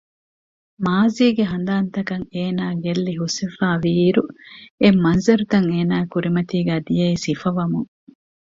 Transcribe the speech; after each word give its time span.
މާޒީގެ 0.85 1.43
ހަނދާންތަކަށް 1.53 2.25
އޭނާ 2.33 2.63
ގެއްލި 2.83 3.13
ހުސްވެފައިވީ 3.21 3.91
އިރު 3.99 4.23
އެ 4.81 4.87
މަންޒަރުތައް 5.03 5.67
އޭނާގެ 5.71 6.07
ކުރިމަތީގައި 6.13 6.83
ދިޔައީ 6.87 7.15
ސިފަވަމުން 7.25 7.89